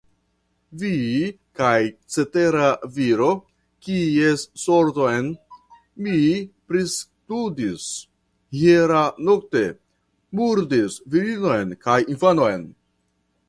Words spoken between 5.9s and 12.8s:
mi pristudis hieraŭnokte, murdis virinon kaj infanon.